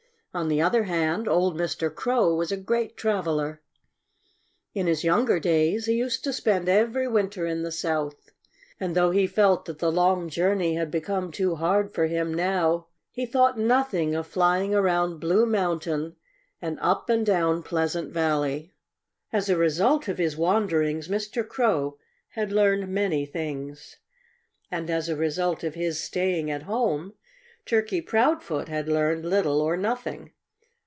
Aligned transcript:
On 0.33 0.47
the 0.47 0.61
other 0.61 0.83
hand, 0.83 1.27
old 1.27 1.57
Mr. 1.57 1.93
Crow 1.93 2.33
was 2.33 2.53
a 2.53 2.57
great 2.57 2.95
traveller. 2.95 3.59
In 4.73 4.87
his 4.87 5.03
younger 5.03 5.41
days 5.41 5.87
he 5.87 5.95
used 5.95 6.23
to 6.23 6.31
spend 6.31 6.69
every 6.69 7.05
winter 7.05 7.45
in 7.45 7.63
the 7.63 7.71
South. 7.73 8.31
And 8.79 8.95
though 8.95 9.11
he 9.11 9.27
felt 9.27 9.65
that 9.65 9.79
the 9.79 9.91
long 9.91 10.29
journey 10.29 10.75
had 10.75 10.89
become 10.89 11.33
too 11.33 11.55
hard 11.55 11.93
for 11.93 12.07
him 12.07 12.33
now, 12.33 12.87
he 13.11 13.25
thought 13.25 13.59
nothing 13.59 14.15
of 14.15 14.25
flying 14.25 14.73
around 14.73 15.19
Blue 15.19 15.45
Mountain 15.45 16.15
and 16.61 16.79
up 16.79 17.09
and 17.09 17.25
down 17.25 17.61
Pleasant 17.61 18.13
Valley. 18.13 18.71
As 19.33 19.49
a 19.49 19.57
result 19.57 20.07
of 20.07 20.17
his 20.17 20.37
wanderings 20.37 21.09
Mr. 21.09 21.45
Crow 21.45 21.97
had 22.29 22.53
learned 22.53 22.87
many 22.87 23.25
things. 23.25 23.97
And 24.71 24.89
as 24.89 25.09
a 25.09 25.15
result 25.17 25.65
of 25.65 25.75
his 25.75 26.01
staying 26.01 26.49
at 26.49 26.63
home, 26.63 27.15
Turkey 27.67 28.01
Proudfoot 28.01 28.69
had 28.69 28.89
learned 28.89 29.23
little 29.23 29.61
or 29.61 29.77
nothing. 29.77 30.31